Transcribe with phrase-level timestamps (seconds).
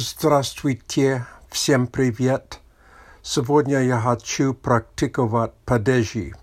[0.00, 2.60] Здравствуйте, всем привет.
[3.20, 6.34] Сегодня я хочу практиковать падежи.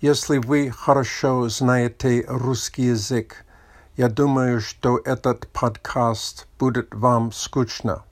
[0.00, 3.44] Если вы хорошо знаете русский язык,
[3.96, 8.02] я думаю, что этот подкаст будет вам скучно.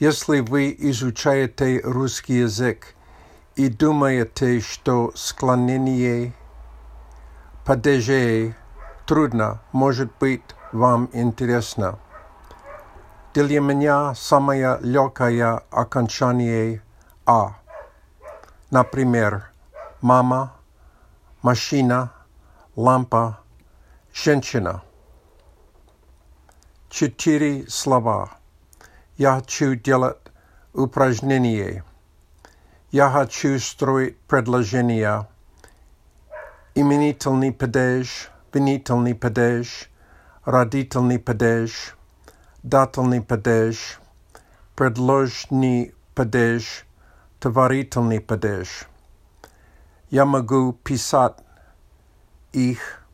[0.00, 2.96] Если вы изучаете русский язык
[3.54, 6.34] и думаете, что склонение
[7.64, 8.56] падежей
[9.06, 10.42] трудно, может быть,
[10.72, 12.00] вам интересно.
[13.34, 16.80] Для меня самое легкое окончание
[17.26, 17.56] А.
[18.70, 19.50] Например,
[20.00, 20.54] мама,
[21.42, 22.12] машина,
[22.76, 23.40] лампа,
[24.12, 24.84] женщина.
[26.88, 28.38] Четыре слова.
[29.16, 30.18] Я хочу делать
[30.72, 31.82] упражнение.
[32.92, 35.28] Я хочу строить предложения.
[36.76, 39.90] Именительный падеж, винительный падеж,
[40.44, 41.96] родительный падеж,
[42.64, 44.00] дательный падеж,
[44.74, 46.86] предложный падеж,
[47.38, 48.88] товарительный падеж.
[50.08, 51.36] Я могу писать
[52.52, 53.04] их,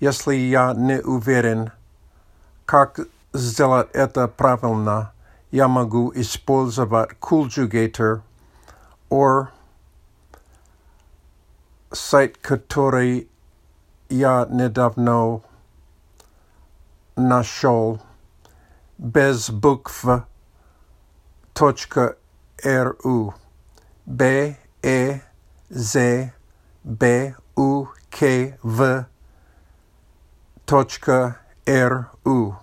[0.00, 1.72] если я не уверен,
[2.64, 3.00] как
[3.34, 5.12] сделать это правильно,
[5.50, 8.22] я могу использовать conjugator
[9.10, 9.48] or
[11.92, 13.28] сайт, который
[14.08, 15.42] я недавно
[17.14, 18.00] нашел
[19.02, 20.04] без букв
[22.64, 23.34] ру
[24.06, 25.20] б э
[25.70, 26.30] з
[26.84, 29.04] б у к в
[30.64, 31.36] точка
[31.66, 32.56] ру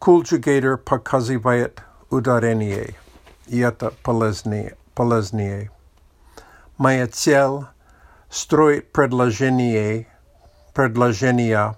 [0.00, 2.96] Conjugator показывает ударение,
[3.48, 4.78] и это полезнее.
[4.94, 5.70] полезнее.
[6.78, 7.66] Моя цель–
[8.30, 10.06] строить предложение,
[10.72, 11.76] предложения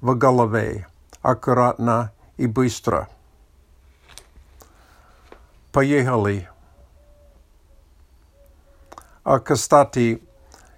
[0.00, 0.87] в голове,
[1.22, 3.08] аккуратно и быстро.
[5.72, 6.48] Поехали.
[9.24, 10.22] А, кстати,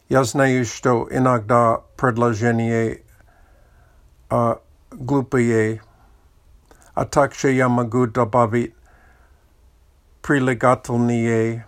[0.08, 3.02] я знаю, что иногда предложения
[4.28, 4.60] а,
[4.90, 5.82] глупые,
[6.94, 8.74] а также я могу добавить
[10.22, 11.66] прилагательные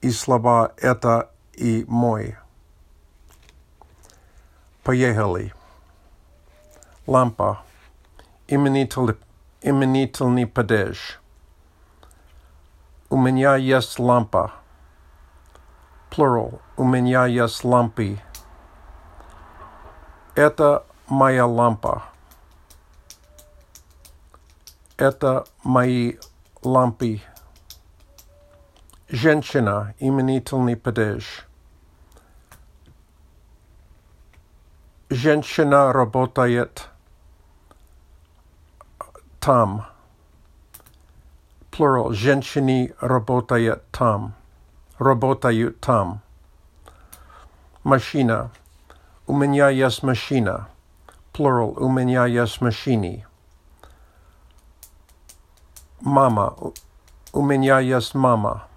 [0.00, 2.36] и слова «это» и «мой».
[4.82, 5.52] Поехали.
[7.06, 7.65] Лампа.
[8.48, 9.18] Именитель,
[9.60, 11.20] именительный падеж.
[13.10, 14.52] У меня есть лампа.
[16.10, 16.60] Plural.
[16.76, 18.20] У меня есть лампы.
[20.36, 22.04] Это моя лампа.
[24.96, 26.14] Это мои
[26.62, 27.22] лампы.
[29.08, 31.48] Женщина, именительный падеж.
[35.10, 36.90] Женщина работает
[39.45, 39.85] там.
[41.71, 42.13] Plural.
[42.13, 44.33] Женщины работают там.
[44.97, 46.21] Работают там.
[47.83, 48.51] Машина.
[49.25, 50.67] У меня есть машина.
[51.33, 51.73] Plural.
[51.79, 53.25] У меня есть машины.
[56.01, 56.55] Мама.
[57.33, 58.67] У меня есть мама.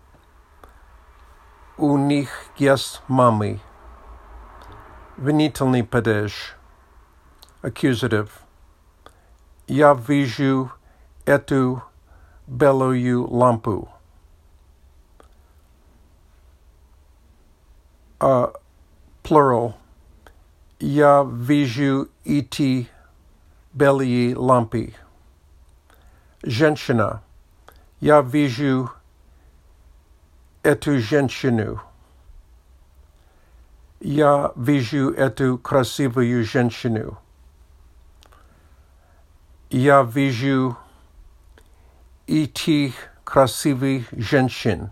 [1.77, 3.61] У них есть мамы.
[5.17, 6.55] Винительный падеж.
[7.63, 8.31] Accusative.
[9.69, 10.71] Я вижу
[11.25, 11.83] эту
[12.47, 13.89] белую лампу.
[18.19, 18.55] Uh,
[19.23, 19.75] plural.
[20.79, 22.89] Я вижу эти
[23.73, 24.95] белые лампы.
[26.43, 27.23] Женщина.
[28.01, 28.91] Я вижу
[30.63, 31.81] эту женщину.
[34.01, 37.19] Я вижу эту красивую женщину.
[39.71, 40.77] Я вижу
[42.27, 42.95] этих
[43.25, 44.91] красивых женщин.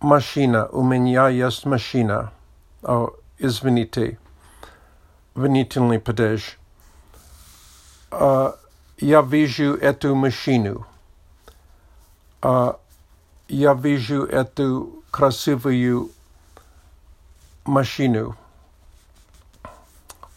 [0.00, 0.66] Машина.
[0.66, 2.32] У меня есть машина.
[2.82, 4.18] О, извините.
[5.34, 6.58] Винительный падеж.
[8.10, 8.54] Uh,
[8.98, 10.86] я вижу эту машину.
[12.42, 12.78] Uh,
[13.48, 16.10] я вижу эту красивую
[17.64, 18.36] машину.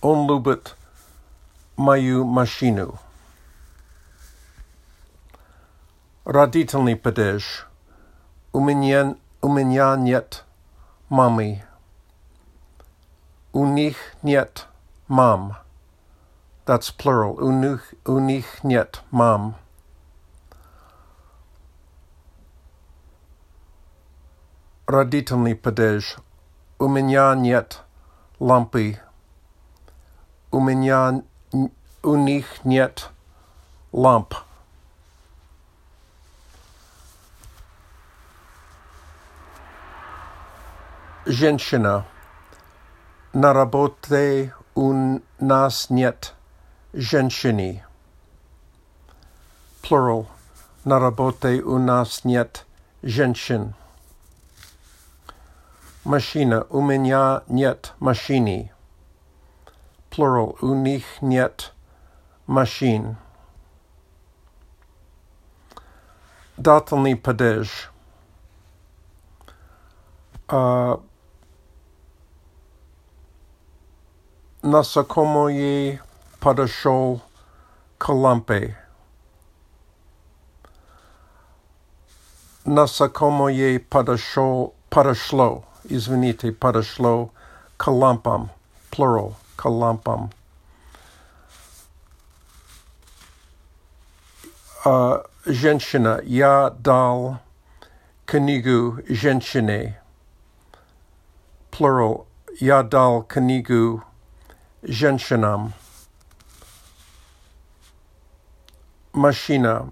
[0.01, 0.75] Он любит
[1.81, 2.99] мою машину.
[6.25, 7.67] Родительный падеж.
[8.51, 10.43] У меня, у меня нет
[11.09, 11.63] мамы.
[13.53, 14.67] У них нет
[15.07, 15.57] мам.
[16.65, 17.39] That's plural.
[17.39, 19.55] У них, у них нет мам.
[24.85, 26.17] Родительный падеж.
[26.77, 27.83] У меня нет
[28.39, 28.99] лампы.
[30.51, 33.10] У меня у них нет
[33.92, 34.34] ламп.
[41.26, 42.04] Женщина.
[43.32, 46.34] На работе у нас нет
[46.92, 47.84] женщины.
[49.82, 50.26] Plural.
[50.84, 52.66] На работе у нас нет
[53.02, 53.74] женщин.
[56.04, 56.66] Машина.
[56.70, 58.71] У меня нет машины.
[60.11, 60.57] Plural.
[60.61, 61.73] У них нет
[62.47, 63.17] машин.
[66.57, 67.91] Дательный падеж.
[70.47, 71.03] Uh,
[74.61, 76.01] насекомое
[76.39, 77.21] подошел
[77.97, 78.77] к лампе.
[82.65, 87.31] Насекомое подошел, подошло, извините, подошло
[87.77, 88.51] к лампам,
[88.91, 90.31] plural, к лампам.
[94.85, 97.39] Uh, женщина, я дал
[98.25, 100.01] книгу женщине.
[101.71, 102.25] Plural,
[102.59, 104.03] я дал книгу
[104.83, 105.73] женщинам.
[109.13, 109.91] Машина.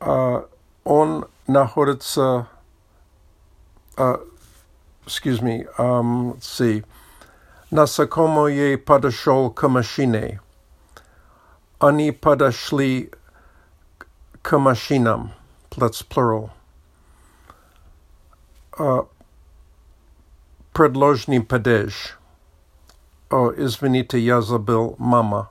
[0.00, 0.48] Uh,
[0.84, 2.46] он находится,
[3.96, 4.20] uh,
[5.06, 6.84] excuse me, um, let's see,
[7.70, 10.40] насекомое подошел к машине.
[11.78, 13.10] Они подошли
[14.42, 15.32] к машинам.
[15.70, 16.50] That's plural.
[18.78, 19.06] Uh,
[20.72, 22.18] предложный падеж.
[23.30, 25.50] О, извините, я забыл мама.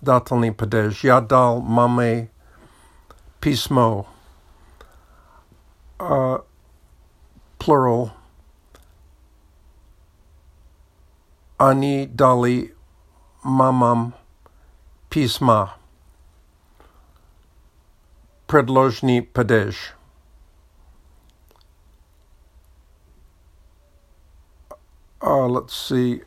[0.00, 1.02] Дательный падеж.
[1.02, 2.30] Я дал маме
[3.40, 4.06] письмо.
[5.98, 6.44] Uh,
[7.58, 8.10] plural.
[11.60, 12.74] Они дали
[13.42, 14.14] мамам
[15.08, 15.76] письма.
[18.46, 19.94] Предложный падеж.
[25.20, 26.24] Uh, let's see.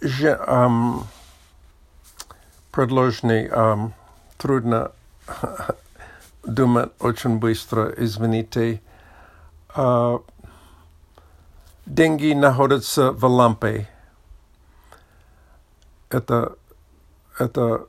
[0.00, 1.06] Же, um,
[2.72, 3.92] предложный, um,
[4.36, 4.92] трудно
[6.44, 8.80] думать очень быстро, извините.
[9.76, 10.24] Uh,
[11.84, 13.88] деньги находятся в лампе.
[16.08, 16.56] Это,
[17.38, 17.86] это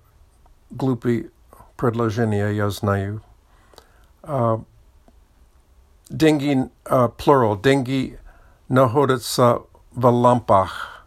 [0.70, 1.30] глупые
[1.78, 3.22] предложения, я знаю.
[4.24, 4.64] Uh,
[6.10, 8.20] деньги, uh, plural, деньги
[8.68, 9.62] находятся
[9.92, 11.06] в лампах.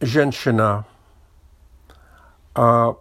[0.00, 0.84] Женщина.
[2.54, 2.96] Uh,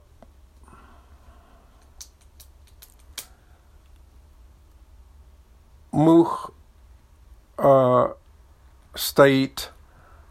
[5.98, 6.52] мух
[7.58, 8.16] uh,
[8.96, 9.72] стоит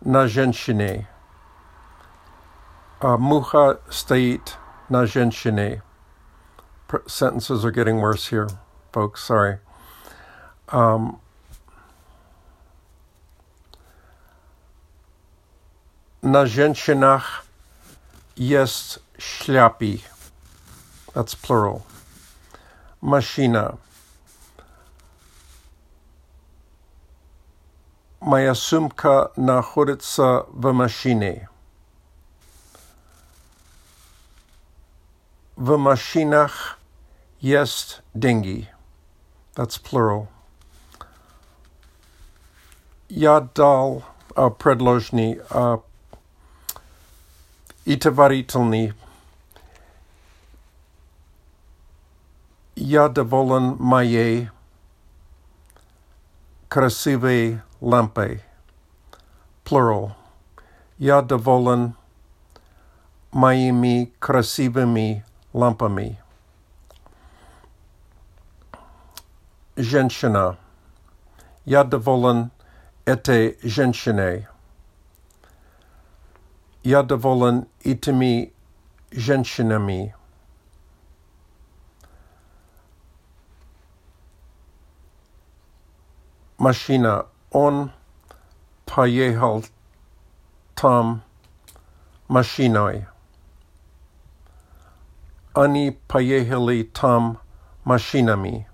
[0.00, 1.08] на женщине.
[3.00, 4.56] Uh, муха стоит
[4.88, 5.82] на женщине.
[7.06, 8.48] Sentences are getting worse here,
[8.92, 9.24] folks.
[9.24, 9.58] Sorry.
[10.68, 11.20] Um,
[16.20, 17.44] на женщинах
[18.36, 20.02] есть шляпи.
[21.14, 21.84] That's plural.
[23.00, 23.78] Машина.
[28.20, 31.48] Моя сумка находится в машине.
[35.56, 36.78] В машинах
[37.40, 38.68] есть деньги.
[39.54, 40.28] That's plural.
[43.08, 45.82] Я дал uh, предложный uh,
[47.84, 48.94] и товарительный.
[52.74, 54.48] Я доволен моей
[56.68, 58.42] красивой лампой.
[59.64, 60.12] Plural.
[60.98, 61.94] Я доволен
[63.32, 66.18] моими красивыми лампами.
[69.76, 70.58] Женщина.
[71.64, 72.50] Я доволен
[73.04, 74.46] этой женщиной.
[76.82, 78.52] Я доволен этими
[79.10, 80.14] женщинами.
[86.58, 87.26] Машина.
[87.56, 87.90] Он
[88.86, 89.64] поехал
[90.74, 91.22] там
[92.28, 93.06] машиной.
[95.54, 97.38] Они поехали там
[97.84, 98.68] машинами.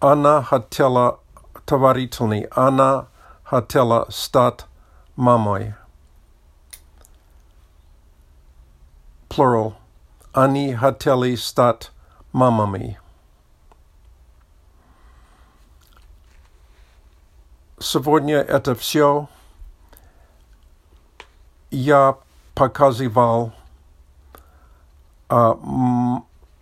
[0.00, 1.20] Она хотела
[1.64, 2.42] товарительный.
[2.52, 3.08] Она
[3.42, 4.66] хотела стать
[5.16, 5.74] мамой.
[9.28, 9.74] Plural.
[10.32, 11.90] Они хотели стать
[12.33, 12.99] мамами.
[17.79, 19.29] Сегодня это все.
[21.69, 22.17] Я
[22.55, 23.53] показывал
[25.29, 25.57] а,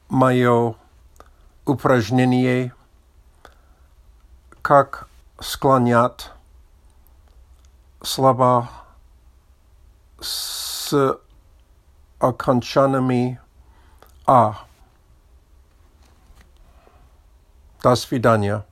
[0.10, 0.76] мое
[1.66, 2.74] упражнение,
[4.62, 5.08] как
[5.40, 6.32] склонять
[8.02, 8.70] слова
[10.20, 11.18] с
[12.20, 13.40] окончаниями
[14.26, 14.66] «а».
[17.82, 18.64] Das Vidania.